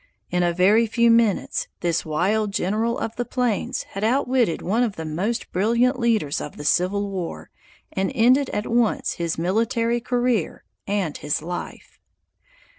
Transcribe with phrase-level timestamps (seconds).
[0.31, 4.95] In a very few minutes, this wild general of the plains had outwitted one of
[4.95, 7.51] the most brilliant leaders of the Civil War
[7.93, 11.99] and ended at once his military career and his life.